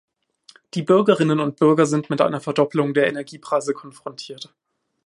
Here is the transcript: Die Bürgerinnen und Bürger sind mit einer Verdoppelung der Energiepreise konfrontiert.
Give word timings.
Die 0.73 0.81
Bürgerinnen 0.81 1.39
und 1.39 1.57
Bürger 1.59 1.85
sind 1.85 2.09
mit 2.09 2.21
einer 2.21 2.41
Verdoppelung 2.41 2.95
der 2.95 3.05
Energiepreise 3.07 3.75
konfrontiert. 3.75 4.51